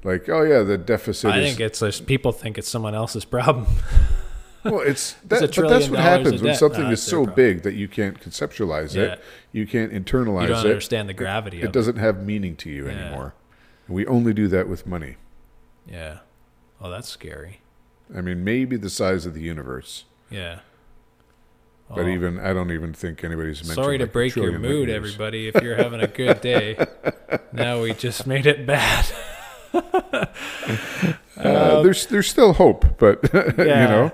[0.04, 1.32] like, oh yeah, the deficit.
[1.32, 3.68] I is, think it's just people think it's someone else's problem.
[4.64, 8.20] well, it's that, but that's what happens when something is so big that you can't
[8.20, 9.14] conceptualize yeah.
[9.14, 10.70] it, you can't internalize you don't it.
[10.70, 11.62] Understand the gravity.
[11.62, 12.92] It, it doesn't have meaning to you yeah.
[12.92, 13.34] anymore.
[13.88, 15.16] We only do that with money.
[15.86, 16.20] Yeah.
[16.82, 17.62] Oh, that's scary.
[18.16, 20.06] I mean, maybe the size of the universe.
[20.30, 20.60] Yeah.
[21.90, 22.10] But oh.
[22.10, 23.76] even I don't even think anybody's mentioned.
[23.76, 25.48] Sorry like to break your mood, everybody.
[25.48, 26.86] If you're having a good day,
[27.54, 29.06] now we just made it bad.
[29.74, 30.26] uh,
[31.38, 33.54] um, there's there's still hope, but yeah.
[33.58, 34.12] you know,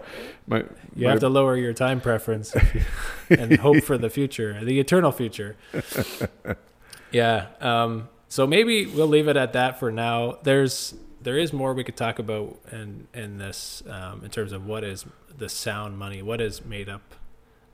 [0.48, 0.60] my,
[0.96, 2.82] you my, have to lower your time preference you,
[3.38, 5.56] and hope for the future, the eternal future.
[7.12, 7.48] yeah.
[7.62, 10.40] Um, so maybe we'll leave it at that for now.
[10.44, 14.66] There's there is more we could talk about in in this um, in terms of
[14.66, 15.06] what is
[15.38, 17.16] the sound money, what is made up,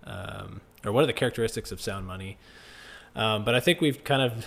[0.03, 2.37] um, or what are the characteristics of sound money.
[3.15, 4.45] Um, but I think we've kind of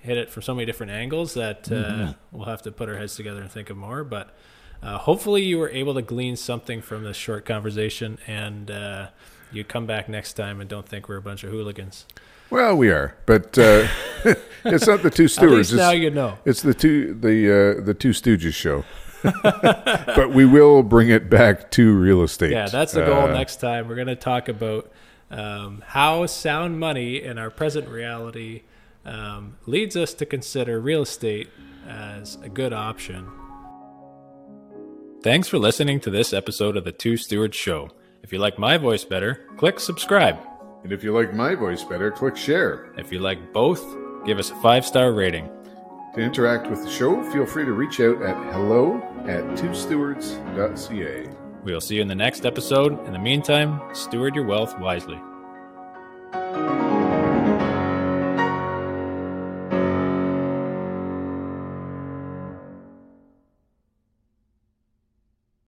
[0.00, 2.36] hit it from so many different angles that uh, mm-hmm.
[2.36, 4.04] we'll have to put our heads together and think of more.
[4.04, 4.34] But
[4.82, 9.08] uh, hopefully, you were able to glean something from this short conversation, and uh,
[9.52, 12.04] you come back next time and don't think we're a bunch of hooligans.
[12.50, 13.86] Well, we are, but uh,
[14.64, 15.72] it's not the two stewards.
[15.72, 16.38] now you know.
[16.44, 18.84] It's the two the uh, the two Stooges show.
[19.44, 22.50] but we will bring it back to real estate.
[22.50, 23.28] Yeah, that's the goal.
[23.28, 24.90] Uh, next time, we're going to talk about
[25.30, 28.62] um, how sound money in our present reality
[29.04, 31.50] um, leads us to consider real estate
[31.86, 33.30] as a good option
[35.22, 37.90] Thanks for listening to this episode of the Two Stewards Show.
[38.24, 40.36] If you like my voice better, click subscribe.
[40.82, 42.92] And if you like my voice better, click share.
[42.98, 43.84] If you like both,
[44.26, 45.48] give us a five star rating.
[46.16, 48.96] To interact with the show, feel free to reach out at hello
[49.28, 51.28] at twostewards.ca.
[51.62, 53.06] We'll see you in the next episode.
[53.06, 55.20] In the meantime, steward your wealth wisely.